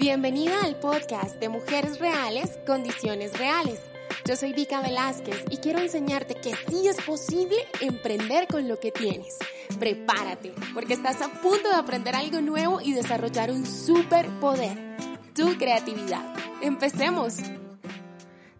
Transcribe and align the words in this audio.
Bienvenida 0.00 0.62
al 0.62 0.76
podcast 0.76 1.38
de 1.40 1.50
Mujeres 1.50 1.98
Reales, 1.98 2.58
Condiciones 2.66 3.38
Reales. 3.38 3.82
Yo 4.24 4.34
soy 4.34 4.54
Vika 4.54 4.80
Velázquez 4.80 5.44
y 5.50 5.58
quiero 5.58 5.78
enseñarte 5.78 6.36
que 6.36 6.54
sí 6.70 6.88
es 6.88 6.96
posible 7.02 7.56
emprender 7.82 8.46
con 8.46 8.66
lo 8.66 8.80
que 8.80 8.92
tienes. 8.92 9.36
Prepárate, 9.78 10.54
porque 10.72 10.94
estás 10.94 11.20
a 11.20 11.28
punto 11.42 11.68
de 11.68 11.74
aprender 11.74 12.14
algo 12.14 12.40
nuevo 12.40 12.80
y 12.80 12.94
desarrollar 12.94 13.50
un 13.50 13.66
superpoder, 13.66 14.96
tu 15.34 15.58
creatividad. 15.58 16.34
Empecemos. 16.62 17.36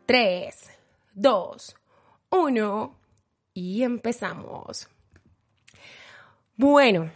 3, 0.04 0.54
2, 1.14 1.76
1 2.32 2.98
y 3.54 3.82
empezamos. 3.82 4.88
Bueno, 6.58 7.10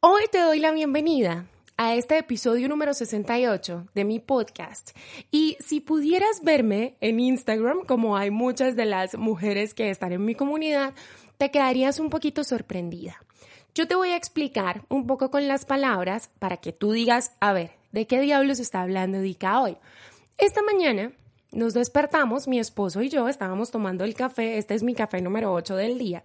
hoy 0.00 0.24
te 0.28 0.40
doy 0.40 0.58
la 0.58 0.72
bienvenida 0.72 1.46
a 1.78 1.94
este 1.94 2.18
episodio 2.18 2.68
número 2.68 2.92
68 2.92 3.86
de 3.94 4.04
mi 4.04 4.18
podcast. 4.18 4.90
Y 5.30 5.56
si 5.60 5.80
pudieras 5.80 6.42
verme 6.42 6.96
en 7.00 7.20
Instagram, 7.20 7.84
como 7.86 8.16
hay 8.16 8.32
muchas 8.32 8.74
de 8.74 8.84
las 8.84 9.16
mujeres 9.16 9.74
que 9.74 9.88
están 9.88 10.12
en 10.12 10.24
mi 10.24 10.34
comunidad, 10.34 10.92
te 11.38 11.52
quedarías 11.52 12.00
un 12.00 12.10
poquito 12.10 12.42
sorprendida. 12.42 13.22
Yo 13.76 13.86
te 13.86 13.94
voy 13.94 14.10
a 14.10 14.16
explicar 14.16 14.82
un 14.88 15.06
poco 15.06 15.30
con 15.30 15.46
las 15.46 15.64
palabras 15.64 16.30
para 16.40 16.56
que 16.56 16.72
tú 16.72 16.90
digas, 16.90 17.32
a 17.38 17.52
ver, 17.52 17.70
¿de 17.92 18.08
qué 18.08 18.20
diablos 18.20 18.58
está 18.58 18.82
hablando 18.82 19.20
Dika 19.20 19.60
hoy? 19.60 19.76
Esta 20.36 20.62
mañana 20.62 21.12
nos 21.52 21.74
despertamos, 21.74 22.48
mi 22.48 22.58
esposo 22.58 23.02
y 23.02 23.08
yo 23.08 23.28
estábamos 23.28 23.70
tomando 23.70 24.04
el 24.04 24.14
café, 24.14 24.58
este 24.58 24.74
es 24.74 24.82
mi 24.82 24.94
café 24.94 25.20
número 25.20 25.52
8 25.52 25.76
del 25.76 25.98
día, 25.98 26.24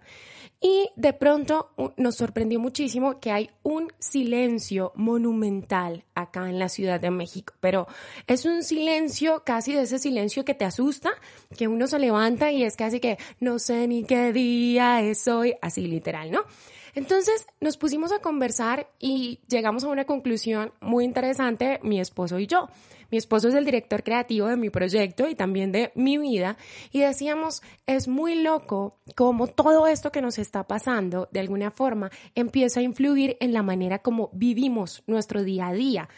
y 0.60 0.88
de 0.96 1.12
pronto 1.12 1.72
nos 1.96 2.16
sorprendió 2.16 2.58
muchísimo 2.58 3.20
que 3.20 3.30
hay 3.30 3.50
un 3.62 3.92
silencio 3.98 4.92
monumental 4.94 6.04
acá 6.14 6.48
en 6.48 6.58
la 6.58 6.68
Ciudad 6.68 7.00
de 7.00 7.10
México, 7.10 7.54
pero 7.60 7.86
es 8.26 8.44
un 8.44 8.62
silencio 8.62 9.42
casi 9.44 9.74
de 9.74 9.82
ese 9.82 9.98
silencio 9.98 10.44
que 10.44 10.54
te 10.54 10.64
asusta, 10.64 11.10
que 11.56 11.68
uno 11.68 11.86
se 11.86 11.98
levanta 11.98 12.50
y 12.50 12.62
es 12.62 12.76
casi 12.76 13.00
que 13.00 13.18
no 13.40 13.58
sé 13.58 13.86
ni 13.88 14.04
qué 14.04 14.32
día 14.32 15.02
es 15.02 15.28
hoy, 15.28 15.54
así 15.60 15.86
literal, 15.86 16.30
¿no? 16.30 16.44
Entonces 16.94 17.46
nos 17.60 17.76
pusimos 17.76 18.12
a 18.12 18.20
conversar 18.20 18.88
y 18.98 19.40
llegamos 19.48 19.84
a 19.84 19.88
una 19.88 20.04
conclusión 20.04 20.72
muy 20.80 21.04
interesante, 21.04 21.80
mi 21.82 22.00
esposo 22.00 22.38
y 22.38 22.46
yo. 22.46 22.68
Mi 23.10 23.18
esposo 23.18 23.48
es 23.48 23.54
el 23.54 23.64
director 23.64 24.02
creativo 24.02 24.48
de 24.48 24.56
mi 24.56 24.70
proyecto 24.70 25.28
y 25.28 25.34
también 25.34 25.72
de 25.72 25.92
mi 25.94 26.18
vida 26.18 26.56
y 26.90 27.00
decíamos, 27.00 27.62
es 27.86 28.08
muy 28.08 28.34
loco 28.42 28.98
cómo 29.14 29.46
todo 29.46 29.86
esto 29.86 30.10
que 30.10 30.22
nos 30.22 30.38
está 30.38 30.66
pasando 30.66 31.28
de 31.30 31.40
alguna 31.40 31.70
forma 31.70 32.10
empieza 32.34 32.80
a 32.80 32.82
influir 32.82 33.36
en 33.40 33.52
la 33.52 33.62
manera 33.62 34.00
como 34.00 34.30
vivimos 34.32 35.02
nuestro 35.06 35.44
día 35.44 35.68
a 35.68 35.72
día. 35.72 36.08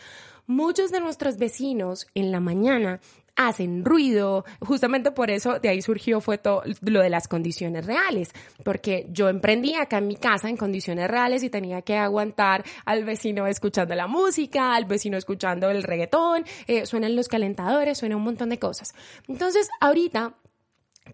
Muchos 0.47 0.91
de 0.93 1.01
nuestros 1.01 1.39
vecinos 1.39 2.07
en 2.15 2.31
la 2.31 2.41
mañana 2.41 3.01
hacen 3.37 3.85
ruido. 3.85 4.45
Justamente 4.61 5.13
por 5.13 5.31
eso 5.31 5.59
de 5.61 5.69
ahí 5.69 5.83
surgió 5.83 6.21
fue 6.21 6.39
todo 6.39 6.63
lo 6.81 7.01
de 7.01 7.11
las 7.11 7.29
condiciones 7.29 7.87
reales, 7.87 8.31
porque 8.65 9.07
yo 9.11 9.29
emprendí 9.29 9.75
acá 9.75 9.99
en 9.99 10.09
mi 10.09 10.17
casa 10.17 10.49
en 10.49 10.57
condiciones 10.57 11.09
reales 11.09 11.43
y 11.43 11.51
tenía 11.51 11.83
que 11.83 11.97
aguantar 11.97 12.65
al 12.85 13.05
vecino 13.05 13.47
escuchando 13.47 13.95
la 13.95 14.07
música, 14.07 14.75
al 14.75 14.87
vecino 14.87 15.17
escuchando 15.17 15.71
el 15.71 15.83
reggaetón, 15.83 16.45
eh, 16.67 16.87
suenan 16.87 17.15
los 17.15 17.29
calentadores, 17.29 17.99
suena 17.99 18.17
un 18.17 18.23
montón 18.23 18.49
de 18.49 18.59
cosas. 18.59 18.95
Entonces, 19.29 19.69
ahorita 19.81 20.35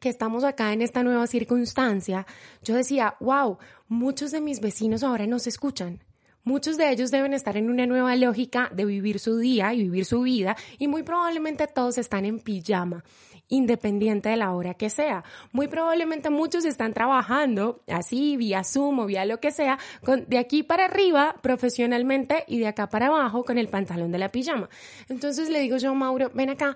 que 0.01 0.09
estamos 0.09 0.45
acá 0.45 0.73
en 0.73 0.81
esta 0.81 1.03
nueva 1.03 1.27
circunstancia, 1.27 2.27
yo 2.63 2.75
decía, 2.75 3.17
wow, 3.21 3.59
muchos 3.89 4.31
de 4.31 4.41
mis 4.41 4.61
vecinos 4.61 5.03
ahora 5.03 5.27
nos 5.27 5.47
escuchan 5.47 6.03
Muchos 6.45 6.77
de 6.77 6.91
ellos 6.91 7.13
deben 7.13 7.35
estar 7.35 7.57
en 7.57 7.71
una 7.71 7.87
nueva 7.87 8.17
lógica 8.17 8.69
de 8.75 8.85
vivir 8.85 9.21
su 9.21 9.39
día 9.39 9.73
y 9.75 9.85
vivir 9.85 10.05
su 10.05 10.23
vida 10.23 10.57
y 10.77 10.89
muy 10.89 11.05
probablemente 11.05 11.69
todos 11.69 11.99
están 11.99 12.25
en 12.25 12.41
pijama, 12.41 13.05
independiente 13.47 14.31
de 14.31 14.37
la 14.37 14.53
hora 14.53 14.75
que 14.75 14.91
sea. 14.91 15.23
Muy 15.53 15.69
probablemente 15.69 16.31
muchos 16.31 16.65
están 16.65 16.95
trabajando 16.95 17.83
así, 17.87 18.37
vía 18.37 18.65
Zoom 18.65 18.99
o 18.99 19.07
vía 19.07 19.25
lo 19.25 19.39
que 19.39 19.53
sea, 19.53 19.79
con, 20.05 20.29
de 20.29 20.39
aquí 20.39 20.65
para 20.65 20.87
arriba 20.87 21.37
profesionalmente 21.43 22.45
y 22.49 22.59
de 22.59 22.67
acá 22.67 22.89
para 22.89 23.07
abajo 23.07 23.45
con 23.45 23.57
el 23.57 23.69
pantalón 23.69 24.11
de 24.11 24.19
la 24.19 24.31
pijama. 24.31 24.69
Entonces 25.09 25.49
le 25.49 25.61
digo 25.61 25.77
yo, 25.77 25.95
Mauro, 25.95 26.33
ven 26.35 26.51
acá. 26.51 26.75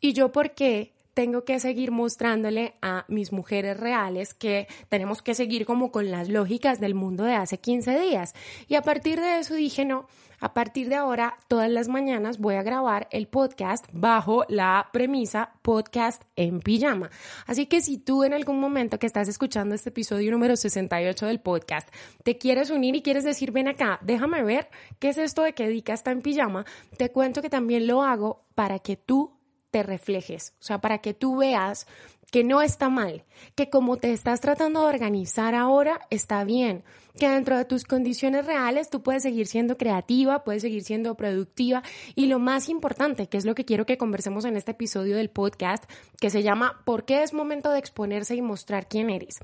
¿Y 0.00 0.14
yo 0.14 0.32
por 0.32 0.52
qué 0.52 0.94
tengo 1.14 1.44
que 1.44 1.60
seguir 1.60 1.90
mostrándole 1.90 2.74
a 2.82 3.04
mis 3.08 3.32
mujeres 3.32 3.78
reales 3.78 4.34
que 4.34 4.66
tenemos 4.88 5.22
que 5.22 5.34
seguir 5.34 5.66
como 5.66 5.92
con 5.92 6.10
las 6.10 6.28
lógicas 6.28 6.80
del 6.80 6.94
mundo 6.94 7.24
de 7.24 7.34
hace 7.34 7.58
15 7.58 7.98
días. 8.00 8.34
Y 8.68 8.74
a 8.76 8.82
partir 8.82 9.20
de 9.20 9.38
eso 9.38 9.54
dije, 9.54 9.84
no, 9.84 10.06
a 10.42 10.54
partir 10.54 10.88
de 10.88 10.96
ahora, 10.96 11.36
todas 11.46 11.70
las 11.70 11.86
mañanas 11.86 12.38
voy 12.38 12.56
a 12.56 12.64
grabar 12.64 13.06
el 13.12 13.28
podcast 13.28 13.86
bajo 13.92 14.44
la 14.48 14.88
premisa 14.92 15.52
podcast 15.62 16.22
en 16.34 16.58
pijama. 16.58 17.10
Así 17.46 17.66
que 17.66 17.80
si 17.80 17.96
tú 17.96 18.24
en 18.24 18.34
algún 18.34 18.58
momento 18.58 18.98
que 18.98 19.06
estás 19.06 19.28
escuchando 19.28 19.76
este 19.76 19.90
episodio 19.90 20.32
número 20.32 20.56
68 20.56 21.26
del 21.26 21.40
podcast, 21.40 21.88
te 22.24 22.38
quieres 22.38 22.70
unir 22.70 22.96
y 22.96 23.02
quieres 23.02 23.22
decir, 23.22 23.52
ven 23.52 23.68
acá, 23.68 24.00
déjame 24.02 24.42
ver 24.42 24.68
qué 24.98 25.10
es 25.10 25.18
esto 25.18 25.42
de 25.42 25.52
que 25.52 25.68
Dika 25.68 25.92
está 25.92 26.10
en 26.10 26.22
pijama, 26.22 26.66
te 26.96 27.12
cuento 27.12 27.40
que 27.40 27.48
también 27.48 27.86
lo 27.86 28.02
hago 28.02 28.44
para 28.56 28.80
que 28.80 28.96
tú 28.96 29.41
te 29.72 29.82
reflejes, 29.82 30.54
o 30.60 30.62
sea, 30.62 30.80
para 30.80 30.98
que 30.98 31.14
tú 31.14 31.38
veas 31.38 31.86
que 32.30 32.44
no 32.44 32.62
está 32.62 32.88
mal, 32.88 33.24
que 33.54 33.68
como 33.68 33.96
te 33.96 34.12
estás 34.12 34.40
tratando 34.40 34.80
de 34.80 34.86
organizar 34.86 35.54
ahora, 35.54 36.00
está 36.08 36.44
bien, 36.44 36.84
que 37.18 37.28
dentro 37.28 37.58
de 37.58 37.64
tus 37.64 37.84
condiciones 37.84 38.46
reales 38.46 38.88
tú 38.88 39.02
puedes 39.02 39.22
seguir 39.22 39.46
siendo 39.46 39.76
creativa, 39.76 40.44
puedes 40.44 40.62
seguir 40.62 40.82
siendo 40.82 41.14
productiva 41.14 41.82
y 42.14 42.26
lo 42.26 42.38
más 42.38 42.68
importante, 42.68 43.28
que 43.28 43.36
es 43.36 43.44
lo 43.44 43.54
que 43.54 43.64
quiero 43.64 43.84
que 43.84 43.98
conversemos 43.98 44.44
en 44.44 44.56
este 44.56 44.70
episodio 44.70 45.16
del 45.16 45.30
podcast, 45.30 45.84
que 46.20 46.30
se 46.30 46.42
llama 46.42 46.82
¿Por 46.86 47.04
qué 47.04 47.22
es 47.22 47.34
momento 47.34 47.70
de 47.70 47.78
exponerse 47.78 48.34
y 48.34 48.42
mostrar 48.42 48.88
quién 48.88 49.10
eres? 49.10 49.38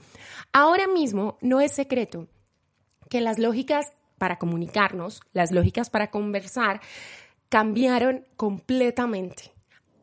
Ahora 0.52 0.86
mismo 0.86 1.36
no 1.40 1.60
es 1.60 1.72
secreto 1.72 2.26
que 3.10 3.20
las 3.20 3.38
lógicas 3.38 3.92
para 4.18 4.38
comunicarnos, 4.38 5.20
las 5.32 5.52
lógicas 5.52 5.90
para 5.90 6.10
conversar, 6.10 6.80
cambiaron 7.48 8.24
completamente. 8.36 9.57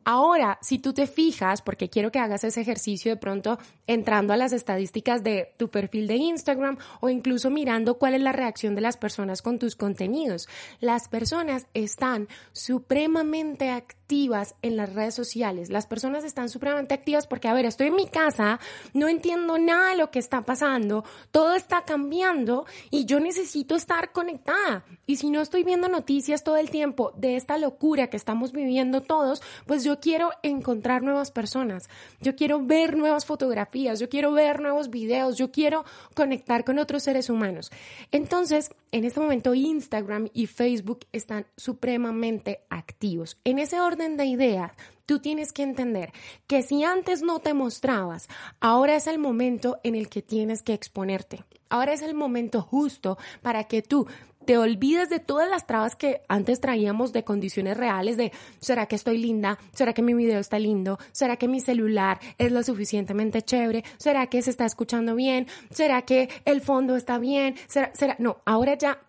Ahora, 0.07 0.59
si 0.61 0.77
tú 0.77 0.93
te 0.93 1.07
fijas, 1.07 1.63
porque 1.63 1.89
quiero 1.89 2.11
que 2.11 2.19
hagas 2.19 2.43
ese 2.43 2.61
ejercicio 2.61 3.11
de 3.11 3.17
pronto 3.17 3.57
entrando 3.87 4.33
a 4.33 4.37
las 4.37 4.53
estadísticas 4.53 5.23
de 5.23 5.53
tu 5.57 5.69
perfil 5.69 6.07
de 6.07 6.15
Instagram 6.15 6.77
o 7.01 7.09
incluso 7.09 7.49
mirando 7.49 7.97
cuál 7.97 8.15
es 8.15 8.21
la 8.21 8.31
reacción 8.31 8.75
de 8.75 8.81
las 8.81 8.97
personas 8.97 9.41
con 9.41 9.59
tus 9.59 9.75
contenidos. 9.75 10.47
Las 10.79 11.07
personas 11.07 11.67
están 11.73 12.27
supremamente 12.51 13.69
activas 13.69 14.55
en 14.61 14.77
las 14.77 14.93
redes 14.93 15.15
sociales. 15.15 15.69
Las 15.69 15.87
personas 15.87 16.23
están 16.23 16.49
supremamente 16.49 16.93
activas 16.93 17.27
porque, 17.27 17.47
a 17.47 17.53
ver, 17.53 17.65
estoy 17.65 17.87
en 17.87 17.95
mi 17.95 18.07
casa, 18.07 18.59
no 18.93 19.07
entiendo 19.07 19.57
nada 19.57 19.91
de 19.91 19.97
lo 19.97 20.11
que 20.11 20.19
está 20.19 20.41
pasando, 20.41 21.03
todo 21.31 21.55
está 21.55 21.83
cambiando 21.85 22.65
y 22.91 23.05
yo 23.05 23.19
necesito 23.19 23.75
estar 23.75 24.11
conectada. 24.11 24.85
Y 25.07 25.17
si 25.17 25.29
no 25.29 25.41
estoy 25.41 25.63
viendo 25.63 25.87
noticias 25.87 26.43
todo 26.43 26.57
el 26.57 26.69
tiempo 26.69 27.13
de 27.15 27.35
esta 27.35 27.57
locura 27.57 28.07
que 28.07 28.17
estamos 28.17 28.51
viviendo 28.51 29.01
todos, 29.01 29.41
pues 29.65 29.83
yo 29.83 29.99
quiero 29.99 30.31
encontrar 30.43 31.01
nuevas 31.01 31.31
personas, 31.31 31.89
yo 32.21 32.35
quiero 32.35 32.59
ver 32.63 32.97
nuevas 32.97 33.25
fotografías, 33.25 33.74
yo 33.75 34.09
quiero 34.09 34.31
ver 34.31 34.61
nuevos 34.61 34.89
videos, 34.89 35.37
yo 35.37 35.51
quiero 35.51 35.83
conectar 36.13 36.63
con 36.63 36.79
otros 36.79 37.03
seres 37.03 37.29
humanos. 37.29 37.71
Entonces, 38.11 38.71
en 38.91 39.03
este 39.03 39.19
momento 39.19 39.53
Instagram 39.53 40.29
y 40.33 40.47
Facebook 40.47 41.05
están 41.11 41.45
supremamente 41.57 42.61
activos. 42.69 43.37
En 43.43 43.59
ese 43.59 43.81
orden 43.81 44.15
de 44.15 44.25
ideas, 44.25 44.71
tú 45.05 45.19
tienes 45.19 45.51
que 45.51 45.63
entender 45.63 46.13
que 46.47 46.63
si 46.63 46.83
antes 46.83 47.21
no 47.21 47.39
te 47.39 47.53
mostrabas, 47.53 48.29
ahora 48.59 48.95
es 48.95 49.07
el 49.07 49.19
momento 49.19 49.79
en 49.83 49.95
el 49.95 50.09
que 50.09 50.21
tienes 50.21 50.63
que 50.63 50.73
exponerte. 50.73 51.43
Ahora 51.69 51.93
es 51.93 52.01
el 52.01 52.13
momento 52.13 52.61
justo 52.61 53.17
para 53.41 53.65
que 53.65 53.81
tú 53.81 54.07
te 54.45 54.57
olvides 54.57 55.09
de 55.09 55.19
todas 55.19 55.49
las 55.49 55.67
trabas 55.67 55.95
que 55.95 56.21
antes 56.27 56.61
traíamos 56.61 57.11
de 57.13 57.23
condiciones 57.23 57.77
reales 57.77 58.17
de 58.17 58.31
¿será 58.59 58.85
que 58.85 58.95
estoy 58.95 59.17
linda? 59.17 59.57
¿Será 59.73 59.93
que 59.93 60.01
mi 60.01 60.13
video 60.13 60.39
está 60.39 60.59
lindo? 60.59 60.97
¿Será 61.11 61.37
que 61.37 61.47
mi 61.47 61.59
celular 61.59 62.19
es 62.37 62.51
lo 62.51 62.63
suficientemente 62.63 63.41
chévere? 63.41 63.83
¿Será 63.97 64.27
que 64.27 64.41
se 64.41 64.51
está 64.51 64.65
escuchando 64.65 65.15
bien? 65.15 65.47
¿Será 65.71 66.03
que 66.03 66.29
el 66.45 66.61
fondo 66.61 66.95
está 66.95 67.17
bien? 67.17 67.55
¿Será, 67.67 67.91
será? 67.93 68.15
No, 68.19 68.37
ahora 68.45 68.77
ya 68.77 68.99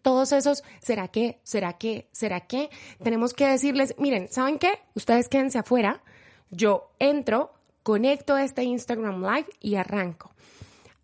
todos 0.00 0.32
esos, 0.32 0.64
¿será 0.80 1.08
que? 1.08 1.38
¿Será 1.42 1.74
que? 1.74 2.08
¿Será 2.12 2.40
que? 2.40 2.70
Tenemos 3.02 3.34
que 3.34 3.46
decirles, 3.46 3.94
miren, 3.98 4.28
¿saben 4.28 4.58
qué? 4.58 4.78
Ustedes 4.94 5.28
quédense 5.28 5.58
afuera, 5.58 6.02
yo 6.50 6.90
entro, 6.98 7.52
conecto 7.82 8.38
este 8.38 8.62
Instagram 8.62 9.22
Live 9.22 9.48
y 9.60 9.74
arranco. 9.74 10.32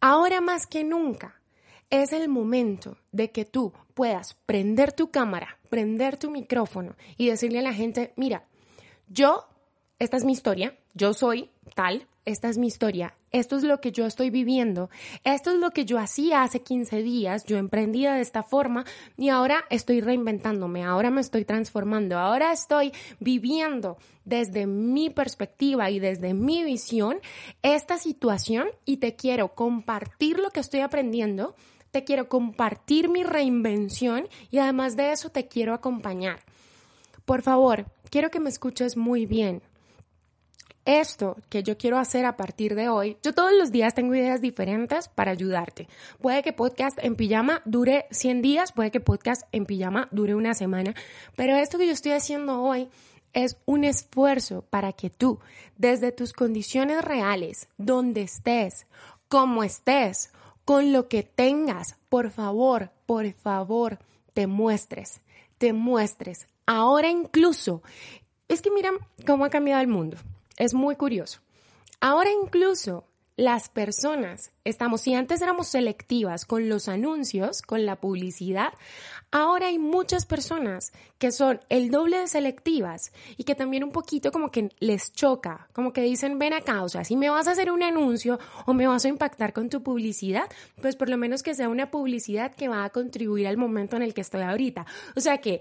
Ahora 0.00 0.40
más 0.40 0.66
que 0.66 0.84
nunca, 0.84 1.37
es 1.90 2.12
el 2.12 2.28
momento 2.28 2.98
de 3.12 3.30
que 3.30 3.44
tú 3.44 3.72
puedas 3.94 4.34
prender 4.46 4.92
tu 4.92 5.10
cámara, 5.10 5.58
prender 5.70 6.16
tu 6.16 6.30
micrófono 6.30 6.96
y 7.16 7.28
decirle 7.28 7.60
a 7.60 7.62
la 7.62 7.74
gente, 7.74 8.12
mira, 8.16 8.44
yo 9.08 9.46
esta 9.98 10.16
es 10.16 10.24
mi 10.24 10.32
historia, 10.32 10.78
yo 10.94 11.12
soy 11.12 11.50
tal, 11.74 12.06
esta 12.24 12.48
es 12.48 12.58
mi 12.58 12.68
historia, 12.68 13.14
esto 13.30 13.56
es 13.56 13.64
lo 13.64 13.80
que 13.80 13.90
yo 13.90 14.06
estoy 14.06 14.30
viviendo, 14.30 14.90
esto 15.24 15.50
es 15.50 15.56
lo 15.58 15.70
que 15.70 15.84
yo 15.84 15.98
hacía 15.98 16.42
hace 16.42 16.62
15 16.62 17.02
días, 17.02 17.44
yo 17.46 17.56
emprendía 17.56 18.14
de 18.14 18.20
esta 18.20 18.42
forma 18.42 18.84
y 19.16 19.30
ahora 19.30 19.64
estoy 19.70 20.00
reinventándome, 20.00 20.84
ahora 20.84 21.10
me 21.10 21.20
estoy 21.20 21.44
transformando, 21.44 22.18
ahora 22.18 22.52
estoy 22.52 22.92
viviendo 23.18 23.96
desde 24.24 24.66
mi 24.66 25.10
perspectiva 25.10 25.90
y 25.90 25.98
desde 25.98 26.32
mi 26.32 26.62
visión 26.62 27.18
esta 27.62 27.98
situación 27.98 28.68
y 28.84 28.98
te 28.98 29.16
quiero 29.16 29.54
compartir 29.54 30.38
lo 30.38 30.50
que 30.50 30.60
estoy 30.60 30.80
aprendiendo, 30.80 31.56
te 31.90 32.04
quiero 32.04 32.28
compartir 32.28 33.08
mi 33.08 33.24
reinvención 33.24 34.28
y 34.50 34.58
además 34.58 34.96
de 34.96 35.12
eso 35.12 35.30
te 35.30 35.48
quiero 35.48 35.74
acompañar. 35.74 36.40
Por 37.24 37.42
favor, 37.42 37.86
quiero 38.10 38.30
que 38.30 38.40
me 38.40 38.50
escuches 38.50 38.96
muy 38.96 39.26
bien 39.26 39.62
esto 40.88 41.36
que 41.50 41.62
yo 41.62 41.76
quiero 41.76 41.98
hacer 41.98 42.24
a 42.24 42.38
partir 42.38 42.74
de 42.74 42.88
hoy, 42.88 43.18
yo 43.22 43.34
todos 43.34 43.52
los 43.52 43.70
días 43.70 43.94
tengo 43.94 44.14
ideas 44.14 44.40
diferentes 44.40 45.08
para 45.08 45.32
ayudarte. 45.32 45.86
Puede 46.18 46.42
que 46.42 46.54
podcast 46.54 46.98
en 47.02 47.14
pijama 47.14 47.60
dure 47.66 48.06
100 48.10 48.40
días, 48.40 48.72
puede 48.72 48.90
que 48.90 49.00
podcast 49.00 49.42
en 49.52 49.66
pijama 49.66 50.08
dure 50.12 50.34
una 50.34 50.54
semana, 50.54 50.94
pero 51.36 51.56
esto 51.56 51.76
que 51.76 51.86
yo 51.86 51.92
estoy 51.92 52.12
haciendo 52.12 52.62
hoy 52.62 52.88
es 53.34 53.58
un 53.66 53.84
esfuerzo 53.84 54.64
para 54.70 54.94
que 54.94 55.10
tú, 55.10 55.40
desde 55.76 56.10
tus 56.10 56.32
condiciones 56.32 57.04
reales, 57.04 57.68
donde 57.76 58.22
estés, 58.22 58.86
como 59.28 59.64
estés, 59.64 60.32
con 60.68 60.92
lo 60.92 61.08
que 61.08 61.22
tengas, 61.22 61.96
por 62.10 62.30
favor, 62.30 62.90
por 63.06 63.32
favor, 63.32 64.00
te 64.34 64.46
muestres, 64.46 65.22
te 65.56 65.72
muestres. 65.72 66.46
Ahora 66.66 67.08
incluso, 67.08 67.82
es 68.48 68.60
que 68.60 68.70
mira 68.70 68.90
cómo 69.26 69.46
ha 69.46 69.48
cambiado 69.48 69.80
el 69.80 69.88
mundo 69.88 70.18
es 70.58 70.74
muy 70.74 70.96
curioso. 70.96 71.40
Ahora 72.00 72.30
incluso 72.30 73.04
las 73.36 73.70
personas 73.70 74.50
estamos, 74.64 75.00
si 75.00 75.14
antes 75.14 75.40
éramos 75.40 75.68
selectivas 75.68 76.44
con 76.44 76.68
los 76.68 76.88
anuncios, 76.88 77.62
con 77.62 77.86
la 77.86 77.96
publicidad, 77.96 78.74
ahora 79.30 79.66
hay 79.66 79.78
muchas 79.78 80.26
personas 80.26 80.92
que 81.18 81.32
son 81.32 81.60
el 81.68 81.90
doble 81.90 82.18
de 82.18 82.28
selectivas 82.28 83.12
y 83.36 83.44
que 83.44 83.54
también 83.54 83.84
un 83.84 83.90
poquito 83.90 84.32
como 84.32 84.50
que 84.50 84.70
les 84.80 85.12
choca, 85.12 85.68
como 85.72 85.92
que 85.92 86.02
dicen, 86.02 86.38
ven 86.38 86.52
acá, 86.52 86.82
o 86.82 86.88
sea, 86.88 87.04
si 87.04 87.16
me 87.16 87.30
vas 87.30 87.48
a 87.48 87.52
hacer 87.52 87.70
un 87.70 87.82
anuncio 87.82 88.38
o 88.66 88.74
me 88.74 88.86
vas 88.86 89.04
a 89.04 89.08
impactar 89.08 89.52
con 89.52 89.68
tu 89.68 89.82
publicidad, 89.82 90.48
pues 90.80 90.96
por 90.96 91.08
lo 91.08 91.16
menos 91.16 91.42
que 91.42 91.54
sea 91.54 91.68
una 91.68 91.90
publicidad 91.90 92.54
que 92.54 92.68
va 92.68 92.84
a 92.84 92.90
contribuir 92.90 93.46
al 93.46 93.56
momento 93.56 93.96
en 93.96 94.02
el 94.02 94.14
que 94.14 94.20
estoy 94.20 94.42
ahorita. 94.42 94.86
O 95.16 95.20
sea 95.20 95.38
que 95.38 95.60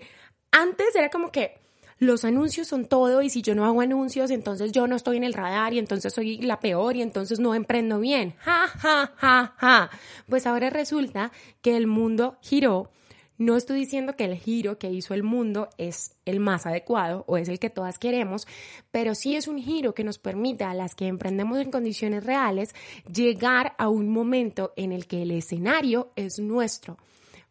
antes 0.52 0.96
era 0.96 1.10
como 1.10 1.31
que 1.31 1.60
los 2.00 2.25
anuncios 2.25 2.68
son 2.68 2.86
todo 2.86 3.22
y 3.22 3.30
si 3.30 3.42
yo 3.42 3.56
no 3.56 3.66
hago 3.66 3.81
anuncios, 3.81 4.30
entonces 4.30 4.72
yo 4.72 4.88
no 4.88 4.96
estoy 4.96 5.18
en 5.18 5.24
el 5.24 5.34
radar 5.34 5.74
y 5.74 5.80
entonces 5.80 6.14
soy 6.14 6.38
la 6.38 6.60
peor 6.60 6.96
y 6.96 7.02
entonces 7.02 7.40
no 7.40 7.56
emprendo 7.56 8.00
bien. 8.00 8.36
Ja, 8.38 8.68
ja, 8.68 9.14
ja, 9.16 9.56
ja. 9.58 9.90
Pues 10.30 10.46
ahora 10.46 10.69
resulta 10.69 11.31
que 11.62 11.75
el 11.75 11.88
mundo 11.88 12.38
giró. 12.42 12.92
No 13.38 13.56
estoy 13.56 13.80
diciendo 13.80 14.16
que 14.16 14.25
el 14.25 14.36
giro 14.36 14.80
que 14.80 14.89
hizo 14.89 15.13
el 15.13 15.22
mundo 15.22 15.69
es 15.78 16.16
el 16.25 16.39
más 16.39 16.66
adecuado 16.66 17.24
o 17.28 17.38
es 17.38 17.50
el 17.50 17.60
que 17.60 17.69
todas 17.69 18.00
queremos, 18.00 18.48
pero 18.89 19.13
sí 19.13 19.36
es 19.36 19.48
un 19.48 19.60
giro 19.60 19.94
que 19.94 20.04
nos 20.04 20.18
permite 20.18 20.63
a 20.63 20.74
las 20.74 20.95
que 20.95 21.06
emprendemos 21.06 21.60
en 21.60 21.69
condiciones 21.69 22.24
reales 22.24 22.74
llegar 23.13 23.75
a 23.78 23.89
un 23.89 24.10
momento 24.10 24.74
en 24.75 24.92
el 24.92 25.06
que 25.06 25.22
el 25.22 25.31
escenario 25.31 26.12
es 26.16 26.39
nuestro 26.39 26.98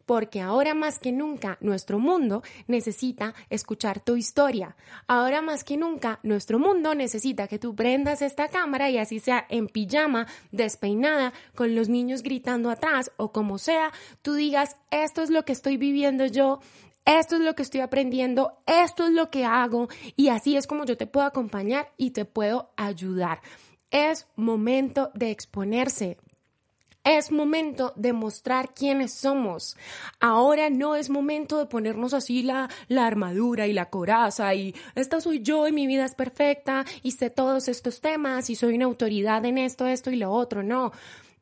porque 0.07 0.41
ahora 0.41 0.73
más 0.73 0.97
que 0.97 1.11
nunca 1.11 1.57
nuestro 1.61 1.99
mundo 1.99 2.41
necesita 2.65 3.35
escuchar 3.51 3.99
tu 3.99 4.15
historia. 4.15 4.75
Ahora 5.05 5.43
más 5.43 5.63
que 5.63 5.77
nunca 5.77 6.19
nuestro 6.23 6.57
mundo 6.57 6.95
necesita 6.95 7.47
que 7.47 7.59
tú 7.59 7.75
prendas 7.75 8.23
esta 8.23 8.47
cámara 8.47 8.89
y 8.89 8.97
así 8.97 9.19
sea 9.19 9.45
en 9.49 9.67
pijama, 9.67 10.25
despeinada, 10.51 11.33
con 11.53 11.75
los 11.75 11.89
niños 11.89 12.23
gritando 12.23 12.71
atrás 12.71 13.11
o 13.17 13.31
como 13.31 13.57
sea, 13.57 13.91
tú 14.21 14.33
digas, 14.33 14.77
esto 14.91 15.21
es 15.21 15.29
lo 15.29 15.43
que 15.43 15.51
estoy 15.51 15.75
viviendo 15.75 16.25
yo, 16.25 16.61
esto 17.05 17.35
es 17.35 17.41
lo 17.41 17.53
que 17.53 17.63
estoy 17.63 17.81
aprendiendo, 17.81 18.63
esto 18.65 19.07
es 19.07 19.11
lo 19.11 19.29
que 19.29 19.43
hago 19.43 19.89
y 20.15 20.29
así 20.29 20.55
es 20.55 20.67
como 20.67 20.85
yo 20.85 20.95
te 20.95 21.05
puedo 21.05 21.27
acompañar 21.27 21.91
y 21.97 22.11
te 22.11 22.23
puedo 22.23 22.71
ayudar. 22.77 23.41
Es 23.91 24.27
momento 24.37 25.11
de 25.13 25.31
exponerse. 25.31 26.17
Es 27.07 27.31
momento 27.31 27.93
de 27.95 28.11
mostrar 28.11 28.73
quiénes 28.73 29.13
somos. 29.13 29.77
Ahora 30.19 30.69
no 30.69 30.93
es 30.93 31.09
momento 31.09 31.57
de 31.57 31.65
ponernos 31.65 32.13
así 32.13 32.43
la, 32.43 32.69
la 32.89 33.07
armadura 33.07 33.65
y 33.65 33.71
la 33.71 33.89
coraza 33.89 34.53
y 34.53 34.75
esta 34.93 35.21
soy 35.21 35.41
yo 35.41 35.69
y 35.69 35.71
mi 35.71 35.87
vida 35.87 36.03
es 36.03 36.15
perfecta 36.15 36.83
y 37.03 37.11
sé 37.11 37.29
todos 37.29 37.69
estos 37.69 38.01
temas 38.01 38.49
y 38.49 38.55
soy 38.55 38.75
una 38.75 38.83
autoridad 38.83 39.45
en 39.45 39.57
esto, 39.57 39.87
esto 39.87 40.11
y 40.11 40.17
lo 40.17 40.33
otro. 40.33 40.63
No. 40.63 40.91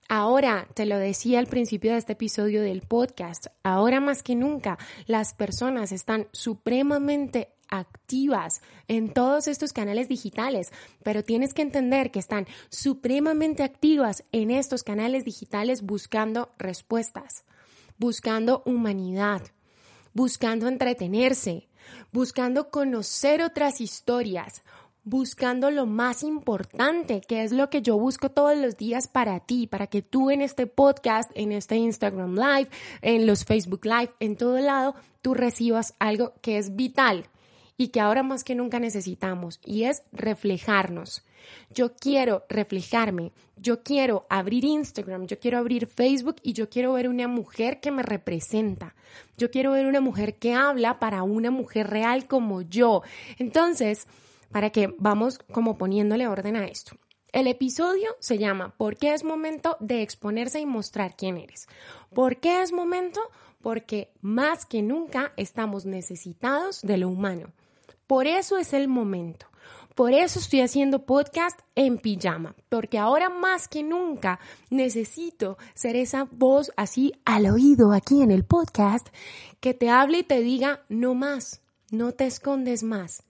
Ahora, 0.07 0.67
te 0.75 0.85
lo 0.85 0.99
decía 0.99 1.39
al 1.39 1.47
principio 1.47 1.93
de 1.93 1.97
este 1.97 2.13
episodio 2.13 2.61
del 2.61 2.81
podcast, 2.81 3.47
ahora 3.63 3.99
más 3.99 4.21
que 4.21 4.35
nunca 4.35 4.77
las 5.07 5.33
personas 5.33 5.91
están 5.91 6.27
supremamente 6.31 7.54
activas 7.69 8.61
en 8.87 9.13
todos 9.13 9.47
estos 9.47 9.73
canales 9.73 10.07
digitales, 10.07 10.71
pero 11.03 11.23
tienes 11.23 11.53
que 11.53 11.61
entender 11.61 12.11
que 12.11 12.19
están 12.19 12.47
supremamente 12.69 13.63
activas 13.63 14.23
en 14.31 14.51
estos 14.51 14.83
canales 14.83 15.25
digitales 15.25 15.81
buscando 15.81 16.49
respuestas, 16.57 17.45
buscando 17.97 18.63
humanidad, 18.65 19.41
buscando 20.13 20.67
entretenerse, 20.67 21.67
buscando 22.11 22.69
conocer 22.69 23.41
otras 23.41 23.81
historias, 23.81 24.63
buscando 25.05 25.69
lo 25.69 25.85
más 25.85 26.23
importante, 26.23 27.21
que 27.21 27.43
es 27.43 27.51
lo 27.51 27.69
que 27.69 27.83
yo 27.83 27.97
busco 27.97 28.31
todos 28.31 28.57
los 28.57 28.75
días 28.75 29.07
para 29.07 29.39
ti, 29.39 29.67
para 29.67 29.87
que 29.87 30.01
tú 30.01 30.31
en 30.31 30.41
este 30.41 30.65
podcast, 30.65 31.29
en 31.35 31.51
este 31.51 31.75
Instagram 31.75 32.35
Live, 32.35 32.69
en 33.01 33.27
los 33.27 33.45
Facebook 33.45 33.85
Live, 33.85 34.11
en 34.19 34.35
todo 34.35 34.59
lado, 34.59 34.95
tú 35.21 35.35
recibas 35.35 35.93
algo 35.99 36.33
que 36.41 36.57
es 36.57 36.75
vital 36.75 37.27
y 37.77 37.89
que 37.89 37.99
ahora 37.99 38.23
más 38.23 38.43
que 38.43 38.55
nunca 38.55 38.79
necesitamos 38.79 39.59
y 39.63 39.83
es 39.83 40.03
reflejarnos. 40.11 41.23
Yo 41.69 41.95
quiero 41.95 42.45
reflejarme, 42.49 43.31
yo 43.57 43.83
quiero 43.83 44.25
abrir 44.29 44.65
Instagram, 44.65 45.27
yo 45.27 45.39
quiero 45.39 45.57
abrir 45.57 45.87
Facebook 45.87 46.37
y 46.41 46.53
yo 46.53 46.69
quiero 46.69 46.93
ver 46.93 47.07
una 47.07 47.27
mujer 47.27 47.79
que 47.79 47.91
me 47.91 48.03
representa. 48.03 48.95
Yo 49.37 49.51
quiero 49.51 49.71
ver 49.71 49.85
una 49.85 50.01
mujer 50.01 50.35
que 50.35 50.53
habla 50.53 50.99
para 50.99 51.23
una 51.23 51.51
mujer 51.51 51.89
real 51.89 52.27
como 52.27 52.61
yo. 52.61 53.03
Entonces, 53.37 54.07
para 54.51 54.69
que 54.69 54.93
vamos 54.97 55.39
como 55.51 55.77
poniéndole 55.77 56.27
orden 56.27 56.55
a 56.55 56.65
esto. 56.65 56.95
El 57.31 57.47
episodio 57.47 58.15
se 58.19 58.37
llama 58.37 58.73
¿Por 58.77 58.95
qué 58.95 59.13
es 59.13 59.25
momento 59.25 59.75
de 59.81 60.01
exponerse 60.01 60.61
y 60.61 60.65
mostrar 60.65 61.17
quién 61.17 61.37
eres? 61.37 61.67
¿Por 62.13 62.37
qué 62.37 62.61
es 62.61 62.71
momento? 62.71 63.19
Porque 63.61 64.09
más 64.21 64.65
que 64.65 64.81
nunca 64.81 65.33
estamos 65.35 65.85
necesitados 65.85 66.81
de 66.81 66.97
lo 66.97 67.09
humano. 67.09 67.51
Por 68.07 68.27
eso 68.27 68.57
es 68.57 68.73
el 68.73 68.87
momento. 68.87 69.47
Por 69.95 70.11
eso 70.13 70.39
estoy 70.39 70.59
haciendo 70.59 71.05
podcast 71.05 71.57
en 71.73 71.97
pijama, 71.97 72.53
porque 72.67 72.99
ahora 72.99 73.29
más 73.29 73.69
que 73.69 73.81
nunca 73.81 74.39
necesito 74.69 75.57
ser 75.73 75.95
esa 75.95 76.27
voz 76.29 76.73
así 76.75 77.13
al 77.23 77.45
oído 77.45 77.93
aquí 77.93 78.21
en 78.21 78.29
el 78.29 78.43
podcast 78.43 79.07
que 79.61 79.73
te 79.73 79.89
hable 79.89 80.19
y 80.19 80.23
te 80.23 80.41
diga 80.41 80.83
no 80.89 81.15
más, 81.15 81.61
no 81.91 82.11
te 82.11 82.25
escondes 82.25 82.83
más, 82.83 83.23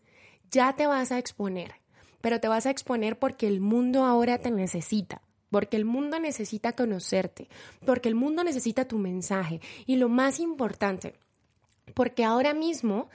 ya 0.49 0.75
te 0.75 0.87
vas 0.87 1.11
a 1.11 1.19
exponer, 1.19 1.75
pero 2.19 2.39
te 2.39 2.47
vas 2.47 2.65
a 2.65 2.71
exponer 2.71 3.19
porque 3.19 3.47
el 3.47 3.61
mundo 3.61 4.03
ahora 4.03 4.39
te 4.39 4.49
necesita. 4.49 5.21
Porque 5.51 5.77
el 5.77 5.85
mundo 5.85 6.19
necesita 6.19 6.73
conocerte, 6.73 7.47
porque 7.85 8.09
el 8.09 8.15
mundo 8.15 8.43
necesita 8.43 8.87
tu 8.87 8.97
mensaje. 8.97 9.61
Y 9.85 9.95
lo 9.95 10.09
más 10.09 10.39
importante, 10.39 11.13
porque 11.93 12.25
ahora 12.25 12.53
mismo 12.53 13.09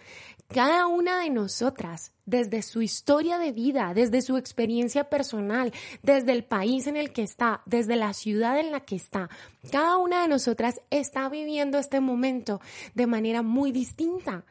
cada 0.53 0.89
una 0.89 1.21
de 1.21 1.31
nosotras, 1.31 2.13
desde 2.27 2.63
su 2.63 2.83
historia 2.83 3.39
de 3.39 3.53
vida, 3.53 3.93
desde 3.95 4.21
su 4.21 4.37
experiencia 4.37 5.05
personal, 5.05 5.73
desde 6.03 6.33
el 6.33 6.45
país 6.45 6.89
en 6.89 6.97
el 6.97 7.13
que 7.13 7.23
está, 7.23 7.63
desde 7.67 7.95
la 7.95 8.13
ciudad 8.15 8.59
en 8.59 8.73
la 8.73 8.81
que 8.81 8.97
está, 8.97 9.31
cada 9.71 9.97
una 9.99 10.23
de 10.23 10.29
nosotras 10.29 10.81
está 10.91 11.29
viviendo 11.29 11.79
este 11.79 12.01
momento 12.01 12.61
de 12.95 13.07
manera 13.07 13.43
muy 13.43 13.71
distinta. 13.71 14.45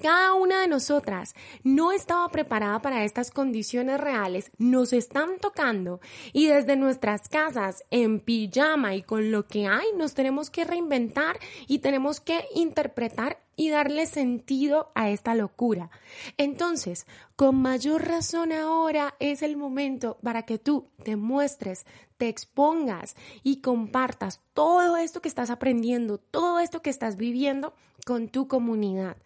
Cada 0.00 0.34
una 0.34 0.62
de 0.62 0.68
nosotras 0.68 1.34
no 1.62 1.92
estaba 1.92 2.28
preparada 2.28 2.80
para 2.80 3.04
estas 3.04 3.30
condiciones 3.30 4.00
reales, 4.00 4.50
nos 4.58 4.92
están 4.92 5.38
tocando 5.38 6.00
y 6.32 6.46
desde 6.46 6.76
nuestras 6.76 7.28
casas 7.28 7.84
en 7.90 8.20
pijama 8.20 8.94
y 8.94 9.02
con 9.02 9.30
lo 9.30 9.46
que 9.46 9.66
hay 9.66 9.86
nos 9.96 10.14
tenemos 10.14 10.50
que 10.50 10.64
reinventar 10.64 11.38
y 11.66 11.78
tenemos 11.78 12.20
que 12.20 12.44
interpretar 12.54 13.38
y 13.56 13.70
darle 13.70 14.06
sentido 14.06 14.90
a 14.94 15.10
esta 15.10 15.34
locura. 15.34 15.90
Entonces, 16.36 17.06
con 17.36 17.56
mayor 17.56 18.06
razón 18.06 18.52
ahora 18.52 19.14
es 19.20 19.42
el 19.42 19.56
momento 19.56 20.18
para 20.22 20.42
que 20.42 20.58
tú 20.58 20.88
te 21.04 21.16
muestres, 21.16 21.86
te 22.16 22.28
expongas 22.28 23.14
y 23.42 23.60
compartas 23.60 24.40
todo 24.54 24.96
esto 24.96 25.20
que 25.20 25.28
estás 25.28 25.50
aprendiendo, 25.50 26.18
todo 26.18 26.60
esto 26.60 26.82
que 26.82 26.90
estás 26.90 27.16
viviendo 27.16 27.74
con 28.06 28.28
tu 28.28 28.48
comunidad. 28.48 29.16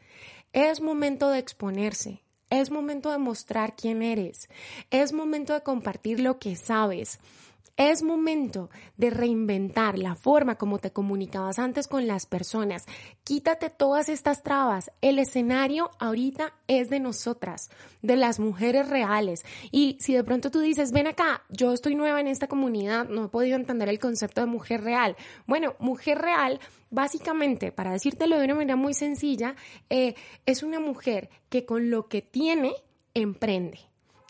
Es 0.56 0.80
momento 0.80 1.28
de 1.28 1.38
exponerse. 1.38 2.22
Es 2.48 2.70
momento 2.70 3.12
de 3.12 3.18
mostrar 3.18 3.76
quién 3.76 4.00
eres. 4.02 4.48
Es 4.90 5.12
momento 5.12 5.52
de 5.52 5.62
compartir 5.62 6.18
lo 6.18 6.38
que 6.38 6.56
sabes. 6.56 7.20
Es 7.76 8.02
momento 8.02 8.70
de 8.96 9.10
reinventar 9.10 9.98
la 9.98 10.14
forma 10.14 10.56
como 10.56 10.78
te 10.78 10.92
comunicabas 10.92 11.58
antes 11.58 11.88
con 11.88 12.06
las 12.06 12.24
personas. 12.24 12.86
Quítate 13.22 13.68
todas 13.68 14.08
estas 14.08 14.42
trabas. 14.42 14.90
El 15.02 15.18
escenario 15.18 15.90
ahorita 15.98 16.54
es 16.68 16.88
de 16.88 17.00
nosotras, 17.00 17.68
de 18.00 18.16
las 18.16 18.40
mujeres 18.40 18.88
reales. 18.88 19.44
Y 19.70 19.98
si 20.00 20.14
de 20.14 20.24
pronto 20.24 20.50
tú 20.50 20.60
dices, 20.60 20.90
ven 20.90 21.06
acá, 21.06 21.42
yo 21.50 21.74
estoy 21.74 21.96
nueva 21.96 22.18
en 22.18 22.28
esta 22.28 22.48
comunidad, 22.48 23.10
no 23.10 23.26
he 23.26 23.28
podido 23.28 23.56
entender 23.56 23.90
el 23.90 23.98
concepto 23.98 24.40
de 24.40 24.46
mujer 24.46 24.82
real. 24.82 25.14
Bueno, 25.46 25.74
mujer 25.78 26.16
real 26.16 26.60
básicamente, 26.88 27.72
para 27.72 27.92
decírtelo 27.92 28.38
de 28.38 28.46
una 28.46 28.54
manera 28.54 28.76
muy 28.76 28.94
sencilla, 28.94 29.54
eh, 29.90 30.14
es 30.46 30.62
una 30.62 30.80
mujer 30.80 31.28
que 31.50 31.66
con 31.66 31.90
lo 31.90 32.08
que 32.08 32.22
tiene 32.22 32.72
emprende 33.12 33.80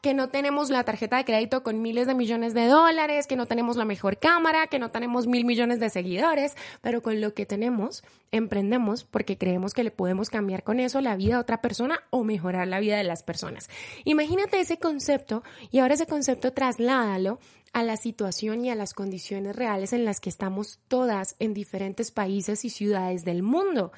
que 0.06 0.14
no 0.14 0.28
tenemos 0.28 0.70
la 0.70 0.84
tarjeta 0.84 1.16
de 1.16 1.24
crédito 1.24 1.64
con 1.64 1.82
miles 1.82 2.06
de 2.06 2.14
millones 2.14 2.54
de 2.54 2.68
dólares, 2.68 3.26
que 3.26 3.34
no 3.34 3.46
tenemos 3.46 3.76
la 3.76 3.84
mejor 3.84 4.18
cámara, 4.18 4.68
que 4.68 4.78
no 4.78 4.92
tenemos 4.92 5.26
mil 5.26 5.44
millones 5.44 5.80
de 5.80 5.90
seguidores, 5.90 6.54
pero 6.80 7.02
con 7.02 7.20
lo 7.20 7.34
que 7.34 7.44
tenemos 7.44 8.04
emprendemos 8.30 9.02
porque 9.02 9.36
creemos 9.36 9.74
que 9.74 9.82
le 9.82 9.90
podemos 9.90 10.30
cambiar 10.30 10.62
con 10.62 10.78
eso 10.78 11.00
la 11.00 11.16
vida 11.16 11.38
a 11.38 11.40
otra 11.40 11.60
persona 11.60 12.04
o 12.10 12.22
mejorar 12.22 12.68
la 12.68 12.78
vida 12.78 12.96
de 12.96 13.02
las 13.02 13.24
personas. 13.24 13.68
Imagínate 14.04 14.60
ese 14.60 14.78
concepto 14.78 15.42
y 15.72 15.80
ahora 15.80 15.94
ese 15.94 16.06
concepto 16.06 16.52
trasládalo 16.52 17.40
a 17.72 17.82
la 17.82 17.96
situación 17.96 18.64
y 18.64 18.70
a 18.70 18.76
las 18.76 18.94
condiciones 18.94 19.56
reales 19.56 19.92
en 19.92 20.04
las 20.04 20.20
que 20.20 20.30
estamos 20.30 20.78
todas 20.86 21.34
en 21.40 21.52
diferentes 21.52 22.12
países 22.12 22.64
y 22.64 22.70
ciudades 22.70 23.24
del 23.24 23.42
mundo. 23.42 23.90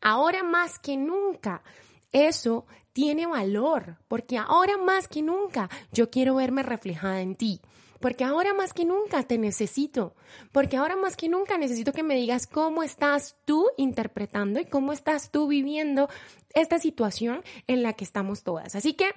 Ahora 0.00 0.44
más 0.44 0.78
que 0.78 0.96
nunca, 0.96 1.64
eso 2.12 2.64
tiene 2.92 3.26
valor, 3.26 3.96
porque 4.08 4.38
ahora 4.38 4.76
más 4.76 5.08
que 5.08 5.22
nunca 5.22 5.68
yo 5.92 6.10
quiero 6.10 6.36
verme 6.36 6.62
reflejada 6.62 7.20
en 7.20 7.36
ti. 7.36 7.60
Porque 8.00 8.24
ahora 8.24 8.54
más 8.54 8.72
que 8.72 8.84
nunca 8.84 9.24
te 9.24 9.38
necesito. 9.38 10.14
Porque 10.52 10.76
ahora 10.76 10.96
más 10.96 11.16
que 11.16 11.28
nunca 11.28 11.58
necesito 11.58 11.92
que 11.92 12.02
me 12.04 12.14
digas 12.14 12.46
cómo 12.46 12.82
estás 12.82 13.36
tú 13.44 13.66
interpretando 13.76 14.60
y 14.60 14.66
cómo 14.66 14.92
estás 14.92 15.30
tú 15.32 15.48
viviendo 15.48 16.08
esta 16.54 16.78
situación 16.78 17.42
en 17.66 17.82
la 17.82 17.94
que 17.94 18.04
estamos 18.04 18.44
todas. 18.44 18.76
Así 18.76 18.94
que 18.94 19.10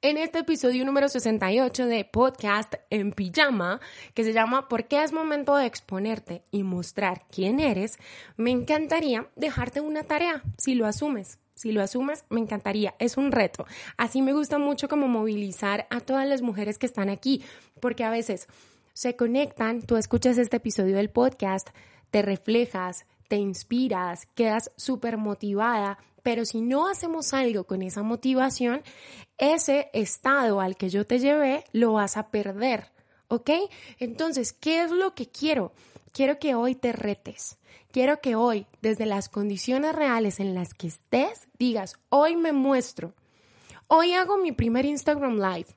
en 0.00 0.18
este 0.18 0.40
episodio 0.40 0.84
número 0.84 1.08
68 1.08 1.86
de 1.86 2.04
podcast 2.04 2.74
en 2.90 3.12
pijama, 3.12 3.80
que 4.14 4.24
se 4.24 4.32
llama 4.32 4.68
¿Por 4.68 4.88
qué 4.88 5.04
es 5.04 5.12
momento 5.12 5.54
de 5.54 5.66
exponerte 5.66 6.44
y 6.50 6.64
mostrar 6.64 7.26
quién 7.30 7.60
eres? 7.60 7.98
Me 8.36 8.50
encantaría 8.50 9.28
dejarte 9.36 9.80
una 9.80 10.02
tarea, 10.02 10.42
si 10.58 10.74
lo 10.74 10.86
asumes. 10.86 11.38
Si 11.62 11.70
lo 11.70 11.80
asumes, 11.80 12.24
me 12.28 12.40
encantaría. 12.40 12.96
Es 12.98 13.16
un 13.16 13.30
reto. 13.30 13.66
Así 13.96 14.20
me 14.20 14.32
gusta 14.32 14.58
mucho 14.58 14.88
como 14.88 15.06
movilizar 15.06 15.86
a 15.90 16.00
todas 16.00 16.26
las 16.26 16.42
mujeres 16.42 16.76
que 16.76 16.86
están 16.86 17.08
aquí, 17.08 17.40
porque 17.78 18.02
a 18.02 18.10
veces 18.10 18.48
se 18.94 19.14
conectan, 19.14 19.80
tú 19.80 19.96
escuchas 19.96 20.38
este 20.38 20.56
episodio 20.56 20.96
del 20.96 21.08
podcast, 21.08 21.68
te 22.10 22.20
reflejas, 22.20 23.06
te 23.28 23.36
inspiras, 23.36 24.26
quedas 24.34 24.72
súper 24.76 25.18
motivada, 25.18 25.98
pero 26.24 26.44
si 26.46 26.62
no 26.62 26.88
hacemos 26.88 27.32
algo 27.32 27.62
con 27.62 27.82
esa 27.82 28.02
motivación, 28.02 28.82
ese 29.38 29.88
estado 29.92 30.60
al 30.60 30.76
que 30.76 30.90
yo 30.90 31.06
te 31.06 31.20
llevé 31.20 31.62
lo 31.70 31.92
vas 31.92 32.16
a 32.16 32.32
perder, 32.32 32.90
¿ok? 33.28 33.50
Entonces, 34.00 34.52
¿qué 34.52 34.82
es 34.82 34.90
lo 34.90 35.14
que 35.14 35.28
quiero? 35.28 35.72
Quiero 36.12 36.38
que 36.38 36.54
hoy 36.54 36.74
te 36.74 36.92
retes 36.92 37.58
quiero 37.92 38.20
que 38.20 38.34
hoy, 38.34 38.66
desde 38.80 39.06
las 39.06 39.28
condiciones 39.28 39.94
reales 39.94 40.40
en 40.40 40.54
las 40.54 40.74
que 40.74 40.88
estés, 40.88 41.46
digas, 41.58 42.00
hoy 42.08 42.36
me 42.36 42.52
muestro, 42.52 43.12
hoy 43.86 44.14
hago 44.14 44.38
mi 44.38 44.50
primer 44.50 44.86
Instagram 44.86 45.36
Live, 45.36 45.68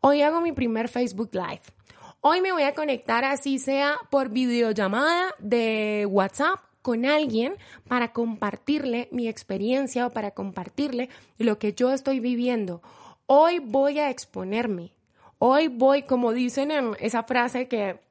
hoy 0.00 0.20
hago 0.20 0.40
mi 0.40 0.52
primer 0.52 0.88
Facebook 0.88 1.30
Live, 1.32 1.62
hoy 2.20 2.40
me 2.42 2.52
voy 2.52 2.64
a 2.64 2.74
conectar 2.74 3.24
así 3.24 3.58
sea 3.58 3.96
por 4.10 4.28
videollamada 4.28 5.34
de 5.38 6.06
WhatsApp 6.10 6.58
con 6.82 7.06
alguien 7.06 7.54
para 7.88 8.12
compartirle 8.12 9.08
mi 9.10 9.28
experiencia 9.28 10.06
o 10.06 10.10
para 10.10 10.32
compartirle 10.32 11.08
lo 11.38 11.58
que 11.58 11.72
yo 11.72 11.92
estoy 11.92 12.20
viviendo. 12.20 12.82
Hoy 13.24 13.58
voy 13.58 14.00
a 14.00 14.10
exponerme. 14.10 14.92
Hoy 15.38 15.68
voy, 15.68 16.02
como 16.02 16.32
dicen 16.32 16.70
en 16.70 16.94
esa 17.00 17.22
frase 17.22 17.68
que 17.68 18.03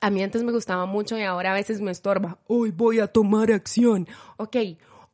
a 0.00 0.10
mí 0.10 0.22
antes 0.22 0.42
me 0.42 0.52
gustaba 0.52 0.86
mucho 0.86 1.18
y 1.18 1.22
ahora 1.22 1.52
a 1.52 1.54
veces 1.54 1.80
me 1.80 1.90
estorba. 1.90 2.38
Hoy 2.46 2.70
voy 2.70 3.00
a 3.00 3.06
tomar 3.06 3.52
acción. 3.52 4.08
Ok, 4.36 4.56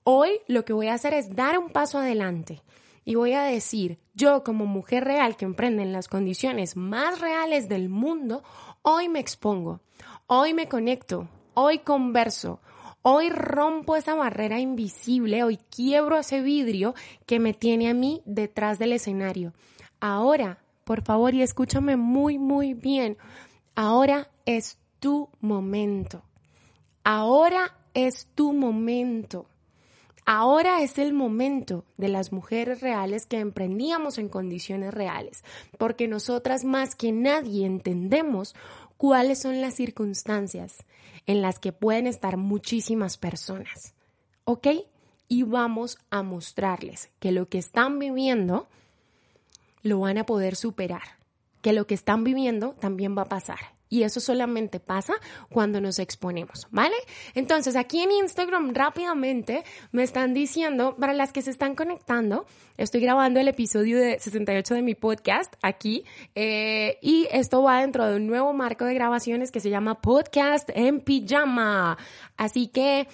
hoy 0.05 0.31
lo 0.47 0.65
que 0.65 0.73
voy 0.73 0.89
a 0.89 0.95
hacer 0.95 1.15
es 1.15 1.35
dar 1.35 1.59
un 1.59 1.71
paso 1.71 1.99
adelante 1.99 2.63
y 3.05 3.15
voy 3.15 3.33
a 3.33 3.43
decir, 3.43 3.99
yo 4.15 4.43
como 4.43 4.67
mujer 4.67 5.05
real 5.05 5.37
que 5.37 5.45
emprende 5.45 5.83
en 5.83 5.93
las 5.93 6.09
condiciones 6.09 6.77
más 6.77 7.21
reales 7.21 7.69
del 7.69 7.89
mundo, 7.89 8.43
hoy 8.83 9.09
me 9.09 9.21
expongo, 9.21 9.81
hoy 10.27 10.55
me 10.55 10.69
conecto, 10.69 11.29
hoy 11.55 11.79
converso, 11.79 12.61
hoy 13.03 13.31
rompo 13.31 13.95
esa 13.95 14.17
barrera 14.17 14.59
invisible, 14.59 15.45
hoy 15.45 15.59
quiebro 15.71 16.19
ese 16.19 16.43
vidrio 16.43 16.95
que 17.27 17.39
me 17.39 17.55
tiene 17.55 17.89
a 17.89 17.95
mí 17.95 18.23
detrás 18.25 18.81
del 18.81 18.93
escenario. 18.93 19.53
Ahora, 20.01 20.59
por 20.83 21.03
favor, 21.03 21.33
y 21.33 21.43
escúchame 21.43 21.97
muy, 21.97 22.39
muy 22.39 22.75
bien, 22.75 23.17
ahora 23.77 24.29
es 24.45 24.79
tu 24.99 25.29
momento. 25.41 26.25
Ahora 27.05 27.77
es 27.95 28.27
tu 28.35 28.53
momento. 28.53 29.47
Ahora 30.25 30.83
es 30.83 30.99
el 30.99 31.13
momento 31.13 31.85
de 31.97 32.09
las 32.09 32.33
mujeres 32.33 32.81
reales 32.81 33.27
que 33.27 33.39
emprendíamos 33.39 34.19
en 34.19 34.29
condiciones 34.29 34.93
reales, 34.93 35.45
porque 35.79 36.09
nosotras 36.09 36.65
más 36.65 36.97
que 36.97 37.13
nadie 37.13 37.65
entendemos 37.65 38.57
cuáles 38.97 39.41
son 39.41 39.61
las 39.61 39.75
circunstancias 39.75 40.79
en 41.27 41.43
las 41.43 41.61
que 41.61 41.73
pueden 41.73 42.09
estar 42.09 42.39
muchísimas 42.39 43.19
personas. 43.19 43.95
¿Ok? 44.45 44.67
Y 45.29 45.45
vamos 45.45 45.99
a 46.11 46.23
mostrarles 46.23 47.11
que 47.21 47.31
lo 47.31 47.49
que 47.49 47.59
están 47.59 48.01
viviendo 48.01 48.69
lo 49.83 50.01
van 50.01 50.19
a 50.19 50.27
poder 50.27 50.57
superar, 50.57 51.16
que 51.67 51.73
lo 51.73 51.89
que 51.89 51.97
están 51.97 52.23
viviendo 52.23 52.77
también 52.79 53.19
va 53.19 53.23
a 53.23 53.29
pasar 53.29 53.59
y 53.89 54.05
eso 54.05 54.21
solamente 54.21 54.79
pasa 54.79 55.15
cuando 55.51 55.81
nos 55.81 55.99
exponemos, 55.99 56.69
¿vale? 56.71 56.95
Entonces, 57.35 57.75
aquí 57.75 58.03
en 58.03 58.13
Instagram 58.13 58.73
rápidamente 58.73 59.65
me 59.91 60.05
están 60.05 60.33
diciendo, 60.33 60.95
para 60.95 61.13
las 61.13 61.33
que 61.33 61.43
se 61.43 61.51
están 61.51 61.75
conectando, 61.75 62.47
estoy 62.77 63.01
grabando 63.01 63.41
el 63.41 63.49
episodio 63.49 63.99
de 63.99 64.21
68 64.21 64.75
de 64.75 64.83
mi 64.83 64.95
podcast 64.95 65.55
aquí 65.61 66.05
eh, 66.37 67.01
y 67.03 67.27
esto 67.33 67.65
va 67.65 67.81
dentro 67.81 68.07
de 68.07 68.15
un 68.15 68.29
nuevo 68.29 68.53
marco 68.53 68.85
de 68.85 68.95
grabaciones 68.95 69.51
que 69.51 69.59
se 69.59 69.71
llama 69.71 70.01
Podcast 70.01 70.71
en 70.73 71.01
Pijama. 71.01 71.99
Así 72.37 72.69
que... 72.69 73.09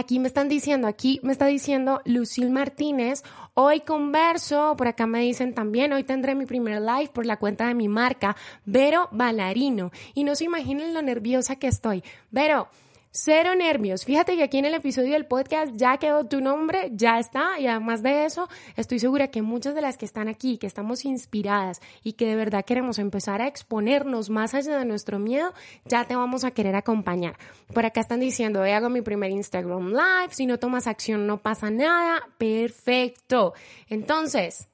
Aquí 0.00 0.18
me 0.18 0.28
están 0.28 0.48
diciendo, 0.48 0.88
aquí 0.88 1.20
me 1.22 1.30
está 1.30 1.44
diciendo 1.44 2.00
Lucille 2.06 2.48
Martínez, 2.48 3.22
hoy 3.52 3.80
converso, 3.80 4.74
por 4.78 4.88
acá 4.88 5.06
me 5.06 5.20
dicen 5.20 5.52
también, 5.52 5.92
hoy 5.92 6.04
tendré 6.04 6.34
mi 6.34 6.46
primer 6.46 6.80
live 6.80 7.10
por 7.12 7.26
la 7.26 7.36
cuenta 7.36 7.66
de 7.66 7.74
mi 7.74 7.86
marca, 7.86 8.34
Vero 8.64 9.10
Balarino. 9.12 9.90
Y 10.14 10.24
no 10.24 10.34
se 10.36 10.44
imaginen 10.44 10.94
lo 10.94 11.02
nerviosa 11.02 11.56
que 11.56 11.66
estoy. 11.66 12.02
Vero, 12.30 12.68
Cero 13.12 13.56
nervios. 13.56 14.04
Fíjate 14.04 14.36
que 14.36 14.44
aquí 14.44 14.58
en 14.58 14.66
el 14.66 14.74
episodio 14.74 15.14
del 15.14 15.26
podcast 15.26 15.74
ya 15.74 15.96
quedó 15.96 16.26
tu 16.26 16.40
nombre, 16.40 16.92
ya 16.92 17.18
está. 17.18 17.58
Y 17.58 17.66
además 17.66 18.04
de 18.04 18.24
eso, 18.24 18.48
estoy 18.76 19.00
segura 19.00 19.32
que 19.32 19.42
muchas 19.42 19.74
de 19.74 19.80
las 19.80 19.96
que 19.96 20.04
están 20.04 20.28
aquí, 20.28 20.58
que 20.58 20.68
estamos 20.68 21.04
inspiradas 21.04 21.80
y 22.04 22.12
que 22.12 22.26
de 22.26 22.36
verdad 22.36 22.64
queremos 22.64 23.00
empezar 23.00 23.42
a 23.42 23.48
exponernos 23.48 24.30
más 24.30 24.54
allá 24.54 24.78
de 24.78 24.84
nuestro 24.84 25.18
miedo, 25.18 25.52
ya 25.86 26.04
te 26.04 26.14
vamos 26.14 26.44
a 26.44 26.52
querer 26.52 26.76
acompañar. 26.76 27.36
Por 27.74 27.84
acá 27.84 28.00
están 28.00 28.20
diciendo, 28.20 28.60
hoy 28.60 28.70
hago 28.70 28.90
mi 28.90 29.02
primer 29.02 29.32
Instagram 29.32 29.88
Live, 29.88 30.30
si 30.30 30.46
no 30.46 30.60
tomas 30.60 30.86
acción 30.86 31.26
no 31.26 31.38
pasa 31.38 31.68
nada. 31.68 32.28
Perfecto. 32.38 33.54
Entonces, 33.88 34.68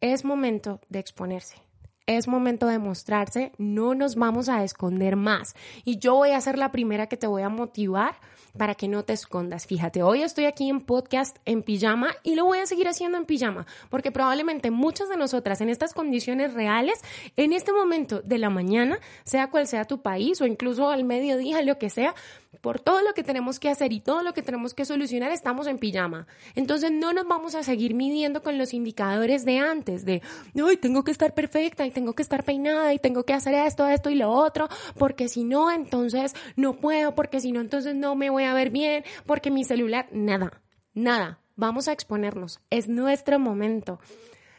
es 0.00 0.24
momento 0.24 0.80
de 0.90 1.00
exponerse 1.00 1.67
es 2.08 2.26
momento 2.26 2.66
de 2.66 2.78
mostrarse, 2.78 3.52
no 3.58 3.94
nos 3.94 4.16
vamos 4.16 4.48
a 4.48 4.64
esconder 4.64 5.14
más. 5.14 5.54
Y 5.84 5.98
yo 5.98 6.14
voy 6.14 6.30
a 6.30 6.40
ser 6.40 6.58
la 6.58 6.72
primera 6.72 7.06
que 7.06 7.18
te 7.18 7.26
voy 7.26 7.42
a 7.42 7.50
motivar 7.50 8.16
para 8.56 8.74
que 8.74 8.88
no 8.88 9.04
te 9.04 9.12
escondas. 9.12 9.66
Fíjate, 9.66 10.02
hoy 10.02 10.22
estoy 10.22 10.46
aquí 10.46 10.68
en 10.68 10.80
podcast 10.80 11.36
en 11.44 11.62
pijama 11.62 12.14
y 12.22 12.34
lo 12.34 12.44
voy 12.44 12.58
a 12.58 12.66
seguir 12.66 12.88
haciendo 12.88 13.18
en 13.18 13.24
pijama, 13.24 13.66
porque 13.90 14.12
probablemente 14.12 14.70
muchas 14.70 15.08
de 15.08 15.16
nosotras 15.16 15.60
en 15.60 15.68
estas 15.68 15.94
condiciones 15.94 16.54
reales, 16.54 17.00
en 17.36 17.52
este 17.52 17.72
momento 17.72 18.20
de 18.22 18.38
la 18.38 18.50
mañana, 18.50 18.98
sea 19.24 19.50
cual 19.50 19.66
sea 19.66 19.84
tu 19.84 20.00
país 20.00 20.40
o 20.40 20.46
incluso 20.46 20.88
al 20.90 21.04
mediodía, 21.04 21.62
lo 21.62 21.78
que 21.78 21.90
sea, 21.90 22.14
por 22.60 22.80
todo 22.80 23.02
lo 23.02 23.14
que 23.14 23.22
tenemos 23.22 23.60
que 23.60 23.68
hacer 23.68 23.92
y 23.92 24.00
todo 24.00 24.22
lo 24.22 24.34
que 24.34 24.42
tenemos 24.42 24.74
que 24.74 24.84
solucionar, 24.84 25.30
estamos 25.30 25.66
en 25.66 25.78
pijama. 25.78 26.26
Entonces 26.54 26.90
no 26.90 27.12
nos 27.12 27.26
vamos 27.26 27.54
a 27.54 27.62
seguir 27.62 27.94
midiendo 27.94 28.42
con 28.42 28.58
los 28.58 28.74
indicadores 28.74 29.44
de 29.44 29.58
antes, 29.58 30.04
de, 30.04 30.22
hoy 30.60 30.76
tengo 30.76 31.04
que 31.04 31.10
estar 31.10 31.34
perfecta 31.34 31.86
y 31.86 31.90
tengo 31.90 32.14
que 32.14 32.22
estar 32.22 32.44
peinada 32.44 32.92
y 32.92 32.98
tengo 32.98 33.24
que 33.24 33.34
hacer 33.34 33.54
esto, 33.54 33.86
esto 33.86 34.10
y 34.10 34.16
lo 34.16 34.30
otro, 34.30 34.68
porque 34.96 35.28
si 35.28 35.44
no, 35.44 35.70
entonces 35.70 36.34
no 36.56 36.74
puedo, 36.74 37.14
porque 37.14 37.40
si 37.40 37.52
no, 37.52 37.60
entonces 37.60 37.94
no 37.94 38.14
me 38.14 38.30
voy 38.30 38.37
a 38.44 38.54
ver 38.54 38.70
bien, 38.70 39.04
porque 39.26 39.50
mi 39.50 39.64
celular, 39.64 40.08
nada, 40.12 40.62
nada. 40.94 41.40
vamos 41.56 41.88
a 41.88 41.92
exponernos. 41.92 42.60
Es 42.70 42.88
nuestro 42.88 43.38
momento. 43.38 43.98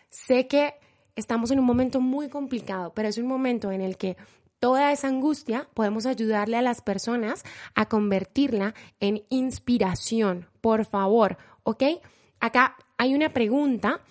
Sé 0.10 0.48
que 0.48 0.74
estamos 1.16 1.52
en 1.52 1.60
un 1.60 1.66
momento 1.66 2.02
muy 2.02 2.30
complicado, 2.30 2.94
pero 2.94 3.08
es 3.08 3.18
un 3.18 3.28
momento 3.28 3.72
en 3.72 3.82
el 3.82 3.98
que 3.98 4.18
toda 4.60 4.92
esa 4.92 5.08
angustia 5.08 5.70
podemos 5.74 6.06
ayudarle 6.06 6.58
a 6.58 6.62
las 6.62 6.82
personas 6.82 7.44
a 7.76 7.88
convertirla 7.88 8.74
en 9.00 9.24
inspiración. 9.30 10.48
Por 10.62 10.86
favor, 10.86 11.38
¿ok? 11.64 11.84
Acá 12.40 12.76
hay 12.98 13.14
una 13.14 13.30
pregunta 13.30 14.02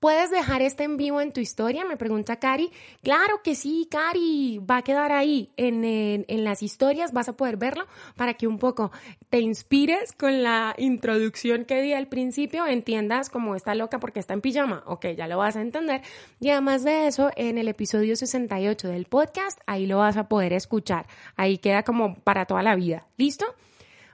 ¿Puedes 0.00 0.30
dejar 0.30 0.62
este 0.62 0.84
en 0.84 0.96
vivo 0.96 1.20
en 1.20 1.32
tu 1.32 1.40
historia? 1.40 1.84
Me 1.84 1.96
pregunta 1.96 2.36
Cari. 2.36 2.70
Claro 3.02 3.40
que 3.42 3.54
sí, 3.54 3.88
Cari. 3.90 4.58
Va 4.58 4.78
a 4.78 4.82
quedar 4.82 5.12
ahí 5.12 5.50
en, 5.56 6.44
las 6.44 6.62
historias. 6.62 7.12
Vas 7.12 7.28
a 7.28 7.36
poder 7.36 7.56
verlo 7.56 7.86
para 8.16 8.34
que 8.34 8.46
un 8.46 8.58
poco 8.58 8.92
te 9.30 9.40
inspires 9.40 10.12
con 10.12 10.42
la 10.42 10.74
introducción 10.78 11.64
que 11.64 11.80
di 11.80 11.92
al 11.92 12.08
principio. 12.08 12.66
Entiendas 12.66 13.30
cómo 13.30 13.54
está 13.54 13.74
loca 13.74 13.98
porque 13.98 14.20
está 14.20 14.34
en 14.34 14.40
pijama. 14.40 14.82
Ok, 14.86 15.06
ya 15.16 15.26
lo 15.26 15.38
vas 15.38 15.56
a 15.56 15.62
entender. 15.62 16.02
Y 16.40 16.50
además 16.50 16.84
de 16.84 17.06
eso, 17.06 17.30
en 17.36 17.58
el 17.58 17.68
episodio 17.68 18.16
68 18.16 18.88
del 18.88 19.06
podcast, 19.06 19.60
ahí 19.66 19.86
lo 19.86 19.98
vas 19.98 20.16
a 20.16 20.28
poder 20.28 20.52
escuchar. 20.52 21.06
Ahí 21.36 21.58
queda 21.58 21.82
como 21.82 22.16
para 22.16 22.46
toda 22.46 22.62
la 22.62 22.74
vida. 22.76 23.06
¿Listo? 23.16 23.46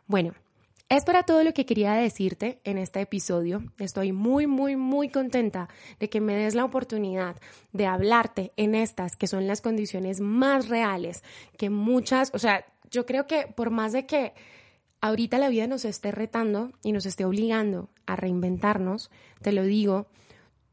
Bueno, 0.06 0.34
esto 0.90 1.12
era 1.12 1.22
todo 1.22 1.44
lo 1.44 1.54
que 1.54 1.64
quería 1.64 1.92
decirte 1.92 2.60
en 2.64 2.76
este 2.76 3.00
episodio. 3.00 3.62
Estoy 3.78 4.10
muy, 4.12 4.48
muy, 4.48 4.74
muy 4.74 5.08
contenta 5.08 5.68
de 6.00 6.10
que 6.10 6.20
me 6.20 6.34
des 6.34 6.56
la 6.56 6.64
oportunidad 6.64 7.36
de 7.72 7.86
hablarte 7.86 8.52
en 8.56 8.74
estas 8.74 9.16
que 9.16 9.28
son 9.28 9.46
las 9.46 9.60
condiciones 9.60 10.20
más 10.20 10.68
reales 10.68 11.22
que 11.56 11.70
muchas, 11.70 12.32
o 12.34 12.40
sea, 12.40 12.66
yo 12.90 13.06
creo 13.06 13.28
que 13.28 13.46
por 13.46 13.70
más 13.70 13.92
de 13.92 14.04
que 14.04 14.34
ahorita 15.00 15.38
la 15.38 15.48
vida 15.48 15.68
nos 15.68 15.84
esté 15.84 16.10
retando 16.10 16.72
y 16.82 16.90
nos 16.90 17.06
esté 17.06 17.24
obligando 17.24 17.88
a 18.06 18.16
reinventarnos, 18.16 19.12
te 19.42 19.52
lo 19.52 19.62
digo, 19.62 20.08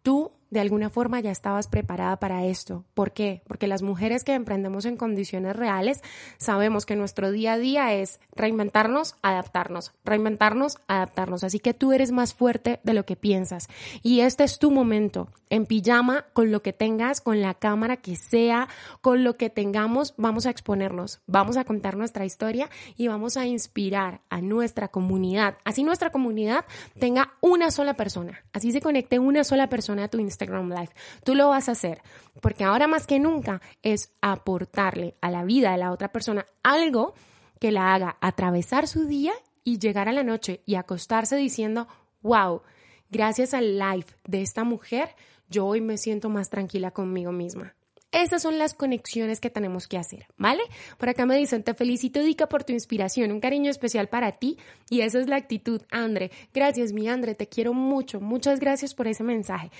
tú 0.01 0.31
de 0.49 0.59
alguna 0.59 0.89
forma 0.89 1.19
ya 1.19 1.31
estabas 1.31 1.67
preparada 1.67 2.17
para 2.17 2.45
esto. 2.45 2.85
¿Por 2.93 3.11
qué? 3.11 3.41
Porque 3.47 3.67
las 3.67 3.81
mujeres 3.81 4.23
que 4.23 4.33
emprendemos 4.33 4.85
en 4.85 4.97
condiciones 4.97 5.55
reales 5.55 6.01
sabemos 6.37 6.85
que 6.85 6.95
nuestro 6.95 7.31
día 7.31 7.53
a 7.53 7.57
día 7.57 7.93
es 7.93 8.19
reinventarnos, 8.35 9.15
adaptarnos, 9.21 9.93
reinventarnos, 10.05 10.77
adaptarnos. 10.87 11.43
Así 11.43 11.59
que 11.59 11.73
tú 11.73 11.91
eres 11.91 12.11
más 12.11 12.33
fuerte 12.33 12.79
de 12.83 12.93
lo 12.93 13.05
que 13.05 13.15
piensas. 13.15 13.67
Y 14.03 14.21
este 14.21 14.43
es 14.43 14.59
tu 14.59 14.71
momento. 14.71 15.29
En 15.49 15.65
pijama, 15.65 16.25
con 16.33 16.51
lo 16.51 16.61
que 16.61 16.73
tengas, 16.73 17.21
con 17.21 17.41
la 17.41 17.53
cámara 17.53 17.97
que 17.97 18.17
sea, 18.17 18.67
con 19.01 19.23
lo 19.23 19.37
que 19.37 19.49
tengamos, 19.49 20.13
vamos 20.17 20.45
a 20.45 20.49
exponernos, 20.49 21.21
vamos 21.25 21.55
a 21.55 21.63
contar 21.63 21.95
nuestra 21.95 22.25
historia 22.25 22.69
y 22.97 23.07
vamos 23.07 23.37
a 23.37 23.45
inspirar 23.45 24.19
a 24.29 24.41
nuestra 24.41 24.89
comunidad. 24.89 25.57
Así 25.63 25.83
nuestra 25.83 26.09
comunidad 26.09 26.65
tenga 26.99 27.33
una 27.39 27.71
sola 27.71 27.93
persona. 27.95 28.43
Así 28.51 28.73
se 28.73 28.81
conecte 28.81 29.19
una 29.19 29.45
sola 29.45 29.69
persona 29.69 30.03
a 30.03 30.07
tu 30.09 30.19
Instagram 30.19 30.36
Instagram 30.37 30.69
Live. 30.69 30.89
Tú 31.23 31.33
lo 31.33 31.49
vas 31.49 31.67
a 31.67 31.71
hacer 31.71 32.01
porque 32.41 32.63
ahora 32.63 32.87
más 32.87 33.07
que 33.07 33.19
nunca 33.19 33.61
es 33.81 34.13
aportarle 34.21 35.15
a 35.21 35.31
la 35.31 35.43
vida 35.43 35.71
de 35.71 35.77
la 35.77 35.91
otra 35.91 36.11
persona 36.11 36.45
algo 36.63 37.13
que 37.59 37.71
la 37.71 37.93
haga 37.93 38.17
atravesar 38.21 38.87
su 38.87 39.05
día 39.05 39.33
y 39.63 39.79
llegar 39.79 40.07
a 40.07 40.13
la 40.13 40.23
noche 40.23 40.61
y 40.65 40.75
acostarse 40.75 41.35
diciendo, 41.35 41.87
wow, 42.21 42.61
gracias 43.09 43.53
al 43.53 43.79
live 43.79 44.05
de 44.25 44.41
esta 44.41 44.63
mujer, 44.63 45.15
yo 45.49 45.65
hoy 45.65 45.81
me 45.81 45.97
siento 45.97 46.29
más 46.29 46.49
tranquila 46.49 46.91
conmigo 46.91 47.31
misma. 47.31 47.73
Esas 48.11 48.41
son 48.41 48.57
las 48.57 48.73
conexiones 48.73 49.41
que 49.41 49.49
tenemos 49.49 49.87
que 49.87 49.97
hacer, 49.97 50.27
¿vale? 50.37 50.63
Por 50.97 51.09
acá 51.09 51.25
me 51.25 51.35
dicen, 51.35 51.63
te 51.63 51.73
felicito, 51.73 52.21
Dica, 52.21 52.47
por 52.47 52.63
tu 52.63 52.71
inspiración, 52.71 53.31
un 53.31 53.41
cariño 53.41 53.69
especial 53.69 54.07
para 54.07 54.31
ti 54.33 54.57
y 54.89 55.01
esa 55.01 55.19
es 55.19 55.27
la 55.27 55.35
actitud, 55.35 55.81
Andre. 55.91 56.31
Gracias, 56.53 56.93
mi 56.93 57.09
Andre, 57.09 57.35
te 57.35 57.47
quiero 57.47 57.73
mucho, 57.73 58.21
muchas 58.21 58.59
gracias 58.59 58.93
por 58.93 59.07
ese 59.07 59.23
mensaje. 59.23 59.71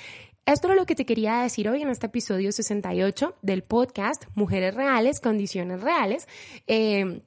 Esto 0.46 0.69
es 0.69 0.77
lo 0.77 0.86
que 0.86 0.96
te 0.96 1.05
quería 1.05 1.41
decir 1.41 1.67
hoy 1.67 1.81
en 1.81 1.89
este 1.89 2.05
episodio 2.05 2.51
68 2.51 3.36
del 3.41 3.63
podcast 3.63 4.24
Mujeres 4.34 4.75
Reales, 4.75 5.19
Condiciones 5.19 5.81
Reales. 5.81 6.27
Eh, 6.67 7.22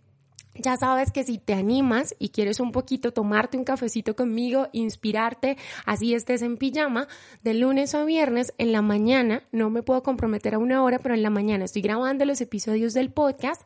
ya 0.61 0.77
sabes 0.77 1.11
que 1.11 1.25
si 1.25 1.39
te 1.39 1.55
animas 1.55 2.15
y 2.19 2.31
quieres 2.31 2.61
un 2.61 2.73
poquito 2.73 3.13
tomarte 3.13 3.57
un 3.57 3.65
cafecito 3.65 4.15
conmigo, 4.15 4.69
inspirarte, 4.73 5.57
así 5.87 6.15
estés 6.15 6.43
en 6.43 6.57
pijama, 6.57 7.09
de 7.43 7.55
lunes 7.55 7.95
a 7.95 8.05
viernes 8.05 8.53
en 8.59 8.73
la 8.73 8.83
mañana, 8.83 9.43
no 9.53 9.71
me 9.71 9.83
puedo 9.83 10.03
comprometer 10.03 10.55
a 10.55 10.59
una 10.59 10.83
hora, 10.83 10.99
pero 10.99 11.15
en 11.15 11.23
la 11.23 11.31
mañana 11.31 11.65
estoy 11.65 11.83
grabando 11.83 12.25
los 12.25 12.41
episodios 12.41 12.95
del 12.95 13.11
podcast 13.11 13.63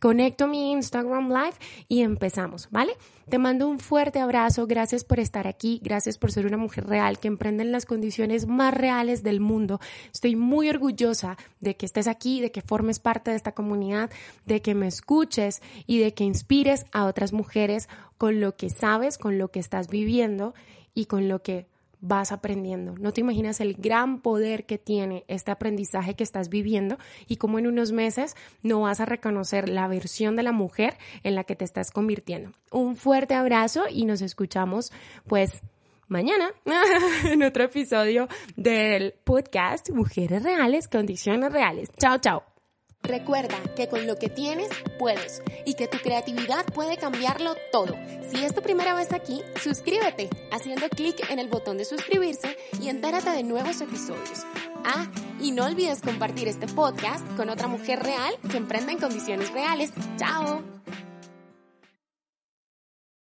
conecto 0.00 0.46
mi 0.46 0.72
Instagram 0.72 1.28
Live 1.28 1.56
y 1.88 2.02
empezamos, 2.02 2.68
¿vale? 2.70 2.92
Te 3.28 3.38
mando 3.38 3.68
un 3.68 3.78
fuerte 3.78 4.20
abrazo, 4.20 4.66
gracias 4.66 5.04
por 5.04 5.20
estar 5.20 5.46
aquí, 5.46 5.80
gracias 5.82 6.16
por 6.16 6.32
ser 6.32 6.46
una 6.46 6.56
mujer 6.56 6.86
real 6.86 7.18
que 7.18 7.28
emprende 7.28 7.62
en 7.62 7.72
las 7.72 7.84
condiciones 7.84 8.46
más 8.46 8.72
reales 8.72 9.22
del 9.22 9.40
mundo. 9.40 9.80
Estoy 10.12 10.34
muy 10.34 10.70
orgullosa 10.70 11.36
de 11.60 11.76
que 11.76 11.84
estés 11.84 12.06
aquí, 12.06 12.40
de 12.40 12.50
que 12.50 12.62
formes 12.62 13.00
parte 13.00 13.30
de 13.30 13.36
esta 13.36 13.52
comunidad, 13.52 14.10
de 14.46 14.62
que 14.62 14.74
me 14.74 14.86
escuches 14.86 15.60
y 15.86 15.98
de 15.98 16.14
que 16.14 16.24
inspires 16.24 16.86
a 16.92 17.04
otras 17.04 17.34
mujeres 17.34 17.88
con 18.16 18.40
lo 18.40 18.56
que 18.56 18.70
sabes, 18.70 19.18
con 19.18 19.36
lo 19.36 19.48
que 19.48 19.60
estás 19.60 19.88
viviendo 19.88 20.54
y 20.94 21.04
con 21.04 21.28
lo 21.28 21.42
que 21.42 21.66
vas 22.00 22.32
aprendiendo. 22.32 22.94
No 22.98 23.12
te 23.12 23.20
imaginas 23.20 23.60
el 23.60 23.74
gran 23.74 24.20
poder 24.20 24.66
que 24.66 24.78
tiene 24.78 25.24
este 25.28 25.50
aprendizaje 25.50 26.14
que 26.14 26.24
estás 26.24 26.48
viviendo 26.48 26.98
y 27.26 27.36
cómo 27.36 27.58
en 27.58 27.66
unos 27.66 27.92
meses 27.92 28.36
no 28.62 28.82
vas 28.82 29.00
a 29.00 29.04
reconocer 29.04 29.68
la 29.68 29.88
versión 29.88 30.36
de 30.36 30.42
la 30.42 30.52
mujer 30.52 30.96
en 31.22 31.34
la 31.34 31.44
que 31.44 31.56
te 31.56 31.64
estás 31.64 31.90
convirtiendo. 31.90 32.52
Un 32.70 32.96
fuerte 32.96 33.34
abrazo 33.34 33.84
y 33.90 34.04
nos 34.04 34.22
escuchamos 34.22 34.92
pues 35.26 35.62
mañana 36.08 36.50
en 37.24 37.42
otro 37.42 37.64
episodio 37.64 38.28
del 38.56 39.14
podcast 39.24 39.90
Mujeres 39.90 40.42
Reales, 40.42 40.88
Condiciones 40.88 41.52
Reales. 41.52 41.90
Chao, 41.98 42.18
chao. 42.18 42.57
Recuerda 43.02 43.56
que 43.76 43.88
con 43.88 44.06
lo 44.06 44.16
que 44.16 44.28
tienes 44.28 44.68
puedes 44.98 45.42
y 45.64 45.74
que 45.74 45.88
tu 45.88 45.98
creatividad 45.98 46.64
puede 46.66 46.96
cambiarlo 46.96 47.54
todo. 47.72 47.94
Si 48.30 48.44
es 48.44 48.54
tu 48.54 48.60
primera 48.60 48.94
vez 48.94 49.12
aquí, 49.12 49.42
suscríbete 49.62 50.28
haciendo 50.52 50.88
clic 50.88 51.30
en 51.30 51.38
el 51.38 51.48
botón 51.48 51.78
de 51.78 51.84
suscribirse 51.84 52.56
y 52.80 52.88
entérate 52.88 53.30
de 53.30 53.42
nuevos 53.42 53.80
episodios. 53.80 54.44
Ah, 54.84 55.10
y 55.40 55.52
no 55.52 55.64
olvides 55.64 56.02
compartir 56.02 56.48
este 56.48 56.66
podcast 56.66 57.24
con 57.36 57.48
otra 57.48 57.68
mujer 57.68 58.02
real 58.02 58.34
que 58.50 58.56
emprenda 58.56 58.92
en 58.92 58.98
condiciones 58.98 59.52
reales. 59.52 59.92
¡Chao! 60.18 60.77